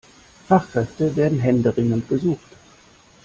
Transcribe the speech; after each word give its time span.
Fachkräfte 0.47 1.15
werden 1.15 1.37
händeringend 1.37 2.09
gesucht. 2.09 2.57